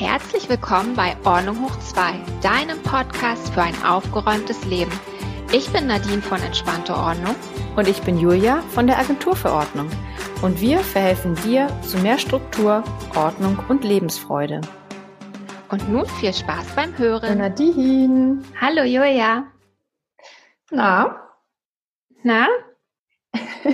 [0.00, 4.90] Herzlich willkommen bei Ordnung hoch 2, deinem Podcast für ein aufgeräumtes Leben.
[5.52, 7.36] Ich bin Nadine von Entspannte Ordnung.
[7.76, 9.90] Und ich bin Julia von der Agentur für Ordnung.
[10.40, 12.82] Und wir verhelfen dir zu mehr Struktur,
[13.14, 14.62] Ordnung und Lebensfreude.
[15.68, 17.36] Und nun viel Spaß beim Hören.
[17.36, 18.42] Nadine.
[18.58, 19.52] Hallo Julia.
[20.70, 21.28] Na?
[22.22, 22.46] Na?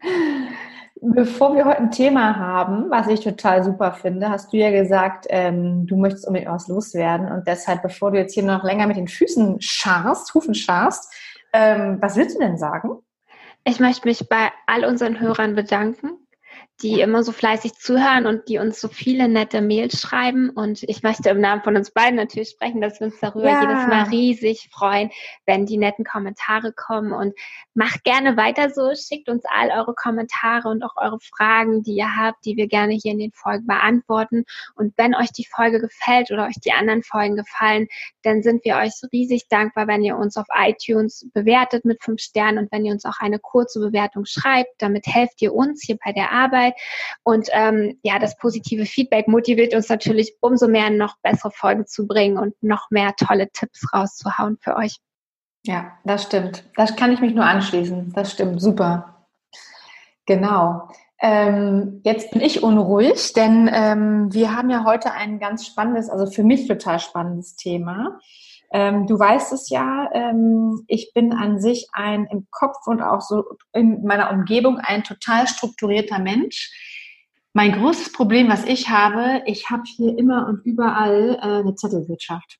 [1.04, 5.26] Bevor wir heute ein Thema haben, was ich total super finde, hast du ja gesagt,
[5.30, 7.32] ähm, du möchtest unbedingt was loswerden.
[7.32, 11.12] Und deshalb, bevor du jetzt hier noch länger mit den Füßen scharst, Hufen scharst,
[11.52, 13.00] ähm, was willst du denn sagen?
[13.64, 16.21] Ich möchte mich bei all unseren Hörern bedanken
[16.82, 20.50] die immer so fleißig zuhören und die uns so viele nette Mails schreiben.
[20.50, 23.60] Und ich möchte im Namen von uns beiden natürlich sprechen, dass wir uns darüber ja.
[23.60, 25.10] jedes Mal riesig freuen,
[25.46, 27.12] wenn die netten Kommentare kommen.
[27.12, 27.34] Und
[27.74, 32.16] macht gerne weiter so, schickt uns all eure Kommentare und auch eure Fragen, die ihr
[32.16, 34.44] habt, die wir gerne hier in den Folgen beantworten.
[34.74, 37.86] Und wenn euch die Folge gefällt oder euch die anderen Folgen gefallen,
[38.22, 42.58] dann sind wir euch riesig dankbar, wenn ihr uns auf iTunes bewertet mit fünf Sternen
[42.58, 44.70] und wenn ihr uns auch eine kurze Bewertung schreibt.
[44.78, 46.80] Damit helft ihr uns hier bei der Arbeit Arbeit.
[47.22, 52.06] Und ähm, ja, das positive Feedback motiviert uns natürlich umso mehr, noch bessere Folgen zu
[52.06, 54.98] bringen und noch mehr tolle Tipps rauszuhauen für euch.
[55.64, 56.64] Ja, das stimmt.
[56.76, 58.12] Das kann ich mich nur anschließen.
[58.14, 58.60] Das stimmt.
[58.60, 59.26] Super.
[60.26, 60.88] Genau.
[61.20, 66.26] Ähm, jetzt bin ich unruhig, denn ähm, wir haben ja heute ein ganz spannendes, also
[66.26, 68.18] für mich total spannendes Thema.
[68.72, 73.20] Ähm, du weißt es ja, ähm, ich bin an sich ein im Kopf und auch
[73.20, 76.72] so in meiner Umgebung ein total strukturierter Mensch.
[77.52, 82.58] Mein größtes Problem, was ich habe, ich habe hier immer und überall äh, eine Zettelwirtschaft.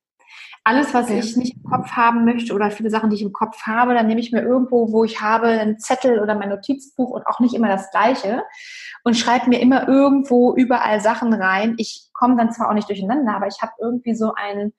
[0.64, 3.62] Alles, was ich nicht im Kopf haben möchte oder viele Sachen, die ich im Kopf
[3.62, 7.26] habe, dann nehme ich mir irgendwo, wo ich habe, einen Zettel oder mein Notizbuch und
[7.26, 8.44] auch nicht immer das gleiche
[9.02, 11.74] und schreibe mir immer irgendwo überall Sachen rein.
[11.78, 14.72] Ich komme dann zwar auch nicht durcheinander, aber ich habe irgendwie so einen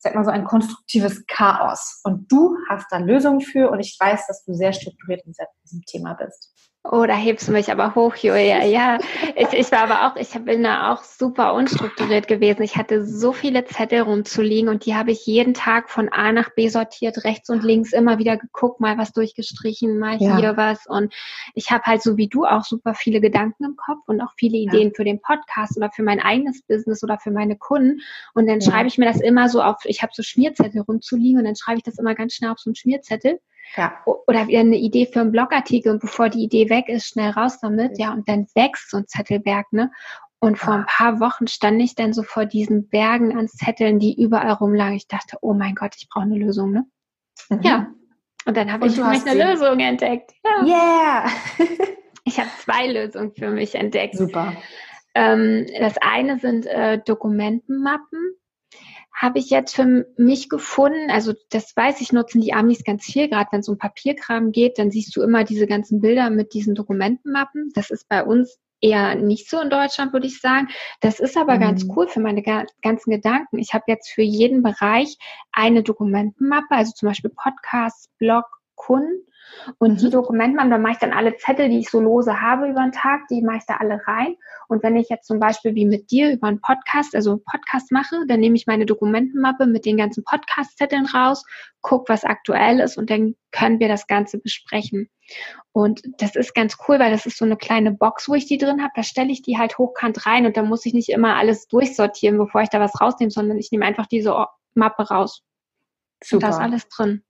[0.00, 2.00] sag mal so ein konstruktives Chaos.
[2.04, 5.82] Und du hast da Lösungen für und ich weiß, dass du sehr strukturiert in diesem
[5.82, 6.52] Thema bist.
[6.82, 8.64] Oh, da hebst du mich aber hoch, Julia.
[8.70, 8.98] Ja,
[9.36, 12.62] ich, ich war aber auch, ich bin da auch super unstrukturiert gewesen.
[12.62, 16.50] Ich hatte so viele Zettel rumzuliegen und die habe ich jeden Tag von A nach
[16.54, 20.38] B sortiert, rechts und links immer wieder geguckt, mal was durchgestrichen, mal ja.
[20.38, 20.86] hier was.
[20.86, 21.12] Und
[21.54, 24.56] ich habe halt so wie du auch super viele Gedanken im Kopf und auch viele
[24.56, 24.94] Ideen ja.
[24.94, 28.00] für den Podcast oder für mein eigenes Business oder für meine Kunden.
[28.32, 28.70] Und dann ja.
[28.70, 31.78] schreibe ich mir das immer so auf, ich habe so Schmierzettel rumzuliegen und dann schreibe
[31.78, 33.38] ich das immer ganz schnell auf so einen Schmierzettel
[33.76, 33.94] ja.
[34.04, 37.58] Oder wieder eine Idee für einen Blogartikel und bevor die Idee weg ist, schnell raus
[37.60, 39.90] damit, ja, und dann wächst so ein Zettelberg, ne?
[40.42, 44.20] Und vor ein paar Wochen stand ich dann so vor diesen Bergen an Zetteln, die
[44.20, 44.96] überall rumlagen.
[44.96, 46.86] Ich dachte, oh mein Gott, ich brauche eine Lösung, ne?
[47.50, 47.60] Mhm.
[47.62, 47.86] Ja.
[48.46, 50.32] Und dann habe ich für mich eine Lösung entdeckt.
[50.44, 50.64] Ja.
[50.64, 51.30] Yeah!
[52.24, 54.16] ich habe zwei Lösungen für mich entdeckt.
[54.16, 54.54] Super.
[55.14, 58.34] Ähm, das eine sind äh, Dokumentenmappen
[59.12, 63.28] habe ich jetzt für mich gefunden, also das weiß ich, nutzen die Amis ganz viel,
[63.28, 66.74] gerade wenn es um Papierkram geht, dann siehst du immer diese ganzen Bilder mit diesen
[66.74, 67.70] Dokumentenmappen.
[67.74, 70.68] Das ist bei uns eher nicht so in Deutschland, würde ich sagen.
[71.00, 71.60] Das ist aber mhm.
[71.60, 73.58] ganz cool für meine ganzen Gedanken.
[73.58, 75.16] Ich habe jetzt für jeden Bereich
[75.52, 78.44] eine Dokumentenmappe, also zum Beispiel Podcast, Blog,
[78.74, 79.26] Kunden.
[79.78, 79.96] Und mhm.
[79.98, 82.92] die Dokumentmappen, da mache ich dann alle Zettel, die ich so lose habe über den
[82.92, 84.36] Tag, die mache ich da alle rein.
[84.68, 87.92] Und wenn ich jetzt zum Beispiel wie mit dir über einen Podcast, also einen Podcast
[87.92, 91.44] mache, dann nehme ich meine Dokumentenmappe mit den ganzen Podcast-Zetteln raus,
[91.80, 95.08] gucke, was aktuell ist und dann können wir das Ganze besprechen.
[95.72, 98.58] Und das ist ganz cool, weil das ist so eine kleine Box, wo ich die
[98.58, 98.92] drin habe.
[98.94, 102.38] Da stelle ich die halt hochkant rein und da muss ich nicht immer alles durchsortieren,
[102.38, 104.34] bevor ich da was rausnehme, sondern ich nehme einfach diese
[104.74, 105.42] Mappe raus.
[106.22, 106.36] Super.
[106.36, 107.22] Und da ist alles drin.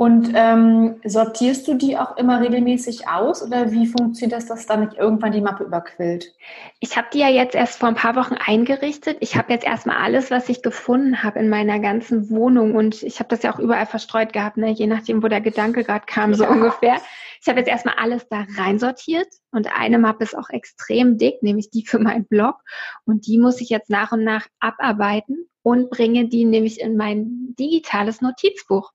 [0.00, 4.84] Und ähm, sortierst du die auch immer regelmäßig aus oder wie funktioniert das, dass dann
[4.84, 6.36] nicht irgendwann die Mappe überquillt?
[6.78, 9.16] Ich habe die ja jetzt erst vor ein paar Wochen eingerichtet.
[9.18, 13.18] Ich habe jetzt erstmal alles, was ich gefunden habe in meiner ganzen Wohnung und ich
[13.18, 14.70] habe das ja auch überall verstreut gehabt, ne?
[14.70, 16.50] je nachdem, wo der Gedanke gerade kam, so ja.
[16.50, 16.98] ungefähr.
[17.42, 21.70] Ich habe jetzt erstmal alles da reinsortiert und eine Mappe ist auch extrem dick, nämlich
[21.70, 22.54] die für meinen Blog
[23.04, 27.56] und die muss ich jetzt nach und nach abarbeiten und bringe die nämlich in mein
[27.58, 28.92] digitales Notizbuch.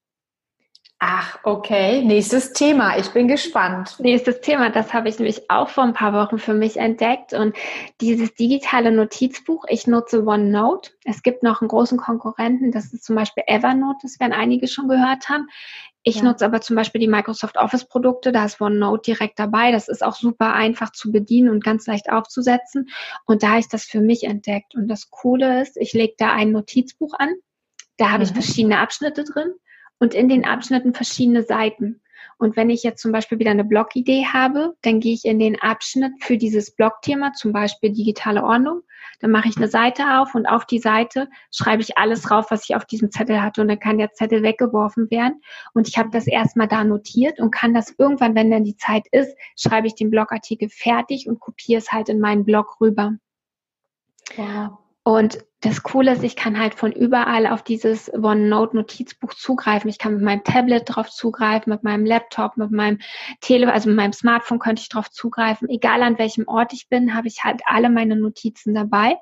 [1.06, 2.02] Ach, okay.
[2.02, 2.98] Nächstes Thema.
[2.98, 4.00] Ich bin gespannt.
[4.00, 4.70] Nächstes Thema.
[4.70, 7.34] Das habe ich nämlich auch vor ein paar Wochen für mich entdeckt.
[7.34, 7.58] Und
[8.00, 10.92] dieses digitale Notizbuch, ich nutze OneNote.
[11.04, 12.72] Es gibt noch einen großen Konkurrenten.
[12.72, 13.98] Das ist zum Beispiel Evernote.
[14.02, 15.50] Das werden einige schon gehört haben.
[16.04, 16.24] Ich ja.
[16.24, 18.32] nutze aber zum Beispiel die Microsoft Office Produkte.
[18.32, 19.74] Da ist OneNote direkt dabei.
[19.74, 22.88] Das ist auch super einfach zu bedienen und ganz leicht aufzusetzen.
[23.26, 24.74] Und da habe ich das für mich entdeckt.
[24.74, 27.34] Und das Coole ist, ich lege da ein Notizbuch an.
[27.98, 28.24] Da habe mhm.
[28.24, 29.54] ich verschiedene Abschnitte drin
[30.04, 32.02] und in den Abschnitten verschiedene Seiten.
[32.38, 35.62] Und wenn ich jetzt zum Beispiel wieder eine Blogidee habe, dann gehe ich in den
[35.62, 38.82] Abschnitt für dieses Blogthema, zum Beispiel digitale Ordnung.
[39.22, 42.66] Dann mache ich eine Seite auf und auf die Seite schreibe ich alles drauf, was
[42.68, 43.62] ich auf diesem Zettel hatte.
[43.62, 45.40] Und dann kann der Zettel weggeworfen werden.
[45.74, 49.06] Und ich habe das erstmal da notiert und kann das irgendwann, wenn dann die Zeit
[49.12, 53.14] ist, schreibe ich den Blogartikel fertig und kopiere es halt in meinen Blog rüber.
[54.36, 54.80] Wow.
[55.04, 59.90] Und das Coole ist, ich kann halt von überall auf dieses OneNote-Notizbuch zugreifen.
[59.90, 63.00] Ich kann mit meinem Tablet drauf zugreifen, mit meinem Laptop, mit meinem
[63.40, 65.70] Tele, also mit meinem Smartphone könnte ich drauf zugreifen.
[65.70, 69.16] Egal an welchem Ort ich bin, habe ich halt alle meine Notizen dabei.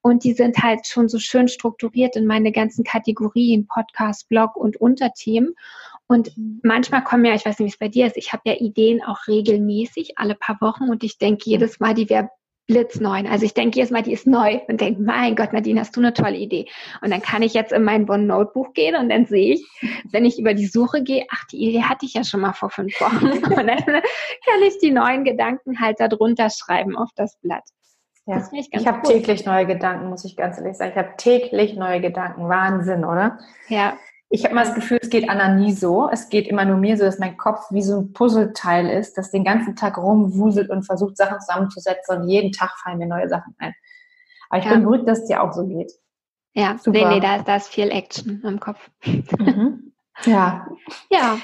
[0.00, 4.78] Und die sind halt schon so schön strukturiert in meine ganzen Kategorien, Podcast, Blog und
[4.78, 5.54] Unterthemen.
[6.06, 8.54] Und manchmal kommen ja, ich weiß nicht, wie es bei dir ist, ich habe ja
[8.54, 12.30] Ideen auch regelmäßig, alle paar Wochen und ich denke jedes Mal, die wäre
[12.66, 13.28] blitzneu.
[13.28, 16.00] Also ich denke jedes Mal, die ist neu und denke, mein Gott, Nadine, hast du
[16.00, 16.66] eine tolle Idee.
[17.00, 19.66] Und dann kann ich jetzt in mein One Notebook gehen und dann sehe ich,
[20.10, 22.70] wenn ich über die Suche gehe, ach, die Idee hatte ich ja schon mal vor
[22.70, 23.26] fünf Wochen.
[23.52, 27.64] Und dann kann ich die neuen Gedanken halt da drunter schreiben auf das Blatt.
[28.26, 28.48] Ja.
[28.52, 30.92] ich, ich habe täglich neue Gedanken, muss ich ganz ehrlich sagen.
[30.92, 32.48] Ich habe täglich neue Gedanken.
[32.48, 33.38] Wahnsinn, oder?
[33.68, 33.96] Ja.
[34.34, 36.08] Ich habe mal das Gefühl, es geht Anna nie so.
[36.10, 39.30] Es geht immer nur mir so, dass mein Kopf wie so ein Puzzleteil ist, das
[39.30, 43.54] den ganzen Tag rumwuselt und versucht, Sachen zusammenzusetzen und jeden Tag fallen mir neue Sachen
[43.58, 43.74] ein.
[44.48, 44.72] Aber ich ja.
[44.72, 45.92] bin beruhigt, dass es dir auch so geht.
[46.54, 46.98] Ja, Super.
[46.98, 48.90] nee, nee, da ist, da ist viel Action im Kopf.
[49.04, 49.92] Mhm.
[50.24, 50.66] Ja.
[51.10, 51.38] Ja.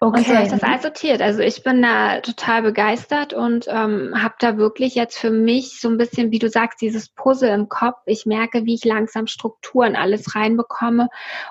[0.00, 0.18] Okay.
[0.18, 1.22] Und so ist das alles sortiert.
[1.22, 5.88] Also ich bin da total begeistert und ähm, habe da wirklich jetzt für mich so
[5.88, 7.98] ein bisschen, wie du sagst, dieses Puzzle im Kopf.
[8.06, 11.08] Ich merke, wie ich langsam Strukturen alles reinbekomme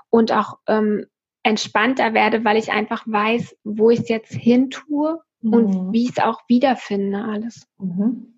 [0.10, 1.06] und auch ähm,
[1.44, 5.54] entspannter werde, weil ich einfach weiß, wo ich es jetzt hin tue mhm.
[5.54, 7.68] und wie ich es auch wiederfinde alles.
[7.78, 8.35] Mhm.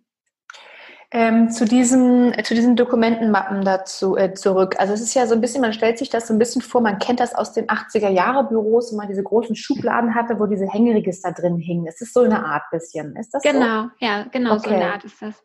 [1.09, 4.75] Ähm, zu diesen, zu diesen Dokumentenmappen dazu äh, zurück.
[4.77, 6.81] Also es ist ja so ein bisschen, man stellt sich das so ein bisschen vor,
[6.81, 10.48] man kennt das aus den 80er Jahre Büros, wo man diese großen Schubladen hatte, wo
[10.48, 11.88] diese Hängeregister drin hingen.
[11.88, 13.15] Es ist so eine Art bisschen.
[13.15, 13.89] Ist das genau, so?
[14.00, 14.69] ja, genau okay.
[14.69, 15.36] so eine Art ist das.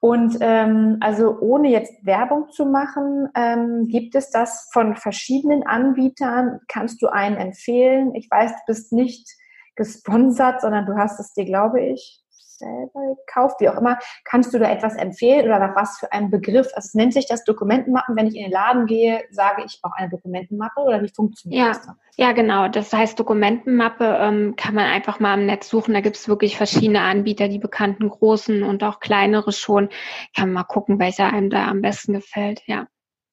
[0.00, 6.58] Und ähm, also ohne jetzt Werbung zu machen, ähm, gibt es das von verschiedenen Anbietern?
[6.68, 8.14] Kannst du einen empfehlen?
[8.14, 9.28] Ich weiß, du bist nicht
[9.76, 12.21] gesponsert, sondern du hast es dir, glaube ich,
[12.62, 13.98] selber gekauft, wie auch immer.
[14.24, 16.68] Kannst du da etwas empfehlen oder nach was für einen Begriff?
[16.74, 18.16] Also es nennt sich das Dokumentenmappen.
[18.16, 21.68] Wenn ich in den Laden gehe, sage ich auch eine Dokumentenmappe oder wie funktioniert ja,
[21.68, 21.86] das?
[21.86, 21.96] Dann?
[22.16, 22.68] Ja, genau.
[22.68, 25.94] Das heißt, Dokumentenmappe ähm, kann man einfach mal im Netz suchen.
[25.94, 29.88] Da gibt es wirklich verschiedene Anbieter, die bekannten großen und auch kleinere schon.
[30.36, 32.62] Kann man mal gucken, welcher einem da am besten gefällt.
[32.66, 32.86] Ja.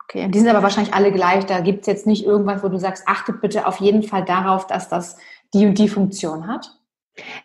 [0.05, 1.45] Okay, und die sind aber wahrscheinlich alle gleich.
[1.45, 4.65] Da gibt es jetzt nicht irgendwas, wo du sagst, achtet bitte auf jeden Fall darauf,
[4.65, 5.17] dass das
[5.53, 6.78] die und die Funktion hat.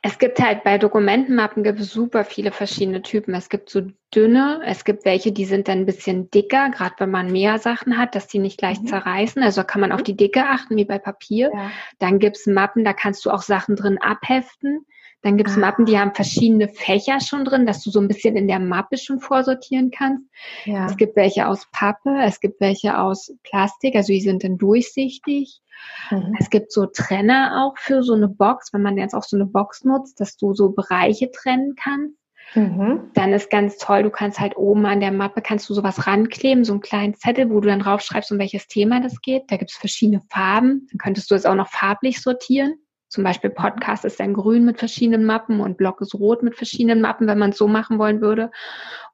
[0.03, 3.35] Es gibt halt bei Dokumentenmappen gibt es super viele verschiedene Typen.
[3.35, 3.83] Es gibt so
[4.15, 7.99] dünne, es gibt welche, die sind dann ein bisschen dicker, gerade wenn man mehr Sachen
[7.99, 8.87] hat, dass die nicht gleich mhm.
[8.87, 9.43] zerreißen.
[9.43, 10.05] Also kann man auf mhm.
[10.05, 11.51] die Dicke achten, wie bei Papier.
[11.53, 11.71] Ja.
[11.99, 14.87] Dann gibt es Mappen, da kannst du auch Sachen drin abheften.
[15.25, 15.61] Dann gibt es ah.
[15.61, 18.99] Mappen, die haben verschiedene Fächer schon drin, dass du so ein bisschen in der Mappe
[18.99, 20.23] schon vorsortieren kannst.
[20.67, 20.85] Ja.
[20.85, 25.63] Es gibt welche aus Pappe, es gibt welche aus Plastik, also die sind dann durchsichtig.
[26.11, 26.37] Mhm.
[26.39, 29.47] Es gibt so Trenner auch für so eine Box, wenn man jetzt auch so eine
[29.47, 32.19] Box nutzt, dass du so Bereiche trennen kannst.
[32.55, 33.11] Mhm.
[33.15, 36.67] Dann ist ganz toll, du kannst halt oben an der Mappe kannst du sowas rankleben,
[36.67, 39.45] so einen kleinen Zettel, wo du dann draufschreibst, um welches Thema das geht.
[39.49, 40.87] Da gibt es verschiedene Farben.
[40.91, 42.75] Dann könntest du es auch noch farblich sortieren.
[43.09, 47.01] Zum Beispiel Podcast ist dann grün mit verschiedenen Mappen und Blog ist rot mit verschiedenen
[47.01, 48.51] Mappen, wenn man es so machen wollen würde.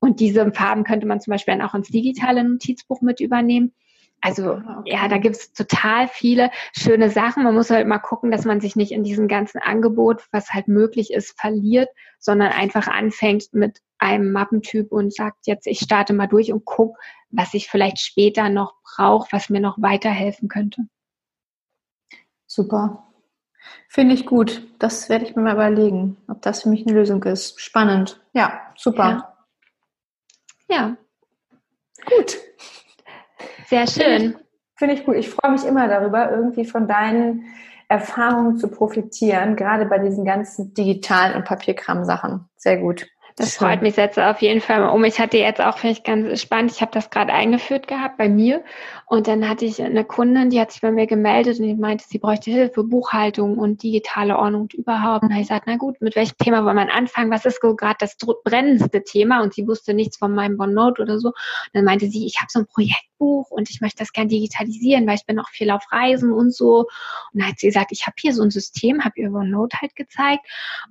[0.01, 3.73] Und diese Farben könnte man zum Beispiel dann auch ins digitale Notizbuch mit übernehmen.
[4.23, 7.45] Also ah, ja, da gibt's total viele schöne Sachen.
[7.45, 10.69] Man muss halt mal gucken, dass man sich nicht in diesem ganzen Angebot, was halt
[10.69, 16.27] möglich ist, verliert, sondern einfach anfängt mit einem Mappentyp und sagt jetzt, ich starte mal
[16.27, 16.97] durch und guck,
[17.31, 20.83] was ich vielleicht später noch brauche, was mir noch weiterhelfen könnte.
[22.47, 23.10] Super.
[23.89, 24.63] Finde ich gut.
[24.79, 27.61] Das werde ich mir mal überlegen, ob das für mich eine Lösung ist.
[27.61, 28.21] Spannend.
[28.33, 29.37] Ja, super.
[30.69, 30.77] Ja.
[30.77, 30.97] ja.
[32.07, 32.39] Gut.
[33.67, 34.37] Sehr schön.
[34.77, 35.17] Finde ich, gut.
[35.17, 37.45] Ich freue mich immer darüber, irgendwie von deinen
[37.89, 42.49] Erfahrungen zu profitieren, gerade bei diesen ganzen digitalen und Papierkram-Sachen.
[42.57, 43.07] Sehr gut.
[43.41, 43.69] Das Schön.
[43.69, 45.03] freut mich jetzt auf jeden Fall um.
[45.05, 48.29] Ich hatte jetzt auch, finde ich ganz spannend, ich habe das gerade eingeführt gehabt bei
[48.29, 48.63] mir
[49.07, 52.05] und dann hatte ich eine Kundin, die hat sich bei mir gemeldet und die meinte,
[52.07, 55.23] sie bräuchte Hilfe, Buchhaltung und digitale Ordnung und überhaupt.
[55.23, 57.31] Und ich gesagt, na gut, mit welchem Thema wollen wir anfangen?
[57.31, 59.43] Was ist gerade das brennendste Thema?
[59.43, 61.29] Und sie wusste nichts von meinem OneNote oder so.
[61.29, 61.35] Und
[61.73, 62.67] dann meinte sie, ich habe so ein
[63.21, 66.55] Projektbuch und ich möchte das gern digitalisieren, weil ich bin auch viel auf Reisen und
[66.55, 66.87] so.
[67.33, 69.95] Und dann hat sie gesagt, ich habe hier so ein System, habe ihr OneNote halt
[69.95, 70.45] gezeigt.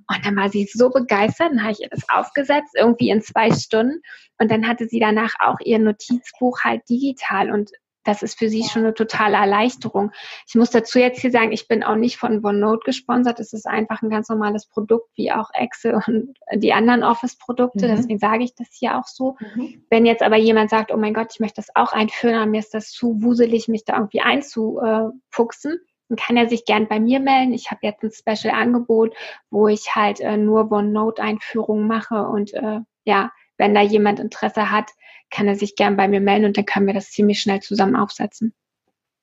[0.08, 3.50] Und dann war sie so begeistert, dann habe ich ihr das aufgesetzt, irgendwie in zwei
[3.50, 4.00] Stunden.
[4.38, 7.70] Und dann hatte sie danach auch ihr Notizbuch halt digital und
[8.04, 10.12] das ist für sie schon eine totale Erleichterung.
[10.46, 13.40] Ich muss dazu jetzt hier sagen, ich bin auch nicht von OneNote gesponsert.
[13.40, 17.86] Es ist einfach ein ganz normales Produkt, wie auch Excel und die anderen Office-Produkte.
[17.86, 17.96] Mhm.
[17.96, 19.36] Deswegen sage ich das hier auch so.
[19.54, 19.84] Mhm.
[19.90, 22.60] Wenn jetzt aber jemand sagt, oh mein Gott, ich möchte das auch einführen, aber mir
[22.60, 27.20] ist das zu wuselig, mich da irgendwie einzufuchsen, dann kann er sich gern bei mir
[27.20, 27.52] melden.
[27.52, 29.14] Ich habe jetzt ein Special-Angebot,
[29.50, 33.30] wo ich halt äh, nur OneNote-Einführungen mache und äh, ja,
[33.60, 34.90] wenn da jemand Interesse hat,
[35.30, 37.94] kann er sich gern bei mir melden und dann können wir das ziemlich schnell zusammen
[37.94, 38.52] aufsetzen.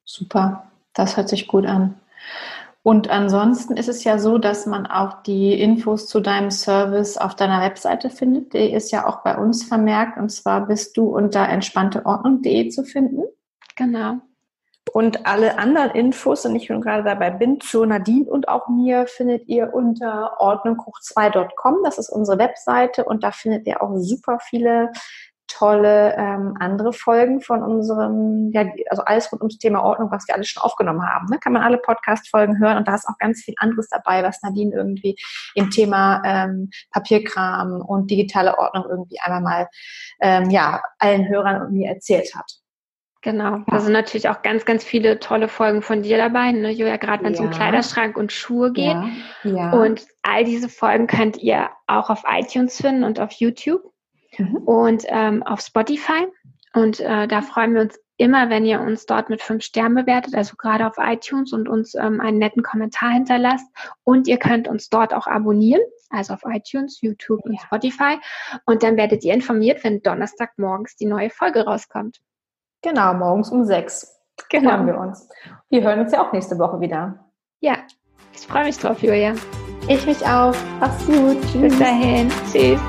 [0.06, 2.00] Super, das hört sich gut an.
[2.82, 7.36] Und ansonsten ist es ja so, dass man auch die Infos zu deinem Service auf
[7.36, 8.53] deiner Webseite findet.
[8.53, 13.24] Die ist ja auch bei uns vermerkt und zwar bist du unter entspannteordnung.de zu finden.
[13.75, 14.22] Genau.
[14.94, 19.08] Und alle anderen Infos, und ich schon gerade dabei bin, zu Nadine und auch mir,
[19.08, 21.84] findet ihr unter ordnunghoch2.com.
[21.84, 24.91] Das ist unsere Webseite und da findet ihr auch super viele
[25.48, 30.36] tolle ähm, andere Folgen von unserem, ja, also alles rund ums Thema Ordnung, was wir
[30.36, 31.27] alles schon aufgenommen haben.
[31.29, 31.39] Ne?
[31.39, 34.75] Kann man alle Podcast-Folgen hören und da ist auch ganz viel anderes dabei, was Nadine
[34.75, 35.15] irgendwie
[35.56, 39.67] im Thema ähm, Papierkram und digitale Ordnung irgendwie einmal mal
[40.22, 42.51] ähm, ja, allen Hörern und mir erzählt hat.
[43.24, 46.97] Genau, da sind natürlich auch ganz, ganz viele tolle Folgen von dir dabei, ne, Julia,
[46.97, 47.45] gerade wenn es ja.
[47.45, 48.86] um Kleiderschrank und Schuhe geht.
[48.86, 49.09] Ja.
[49.43, 49.71] Ja.
[49.71, 53.81] Und all diese Folgen könnt ihr auch auf iTunes finden und auf YouTube
[54.38, 54.57] mhm.
[54.57, 56.27] und ähm, auf Spotify.
[56.74, 60.36] Und äh, da freuen wir uns immer, wenn ihr uns dort mit fünf Sternen bewertet,
[60.36, 63.67] also gerade auf iTunes und uns ähm, einen netten Kommentar hinterlasst.
[64.03, 68.17] Und ihr könnt uns dort auch abonnieren, also auf iTunes, YouTube und Spotify.
[68.65, 72.19] Und dann werdet ihr informiert, wenn Donnerstag morgens die neue Folge rauskommt.
[72.81, 74.15] Genau, morgens um sechs.
[74.50, 74.72] Genau.
[74.72, 75.27] Hören wir uns.
[75.69, 77.25] Wir hören uns ja auch nächste Woche wieder.
[77.60, 77.77] Ja,
[78.34, 79.34] ich freue mich drauf, Julia.
[79.88, 80.53] Ich mich auch.
[80.79, 81.41] Mach's gut.
[81.51, 81.62] Tschüss.
[81.62, 82.29] Bis dahin.
[82.51, 82.79] Tschüss.